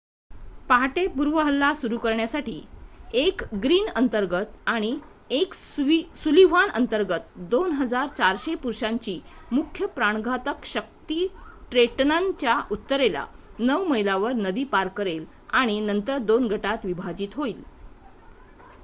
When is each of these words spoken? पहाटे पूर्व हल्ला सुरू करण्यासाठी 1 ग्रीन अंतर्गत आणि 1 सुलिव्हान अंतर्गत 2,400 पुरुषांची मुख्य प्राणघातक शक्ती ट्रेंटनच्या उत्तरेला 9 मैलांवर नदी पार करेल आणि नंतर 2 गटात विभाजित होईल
पहाटे 0.69 1.01
पूर्व 1.07 1.37
हल्ला 1.39 1.67
सुरू 1.73 1.97
करण्यासाठी 1.97 2.53
1 3.15 3.41
ग्रीन 3.63 3.87
अंतर्गत 3.95 4.53
आणि 4.67 4.89
1 5.31 5.53
सुलिव्हान 6.15 6.69
अंतर्गत 6.71 7.27
2,400 7.51 8.55
पुरुषांची 8.55 9.19
मुख्य 9.51 9.85
प्राणघातक 9.95 10.65
शक्ती 10.65 11.27
ट्रेंटनच्या 11.71 12.59
उत्तरेला 12.71 13.25
9 13.61 13.83
मैलांवर 13.89 14.31
नदी 14.37 14.63
पार 14.71 14.87
करेल 14.95 15.25
आणि 15.53 15.79
नंतर 15.81 16.17
2 16.29 16.47
गटात 16.47 16.85
विभाजित 16.85 17.35
होईल 17.35 17.61